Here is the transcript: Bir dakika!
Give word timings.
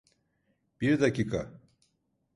Bir 0.81 0.99
dakika! 0.99 1.51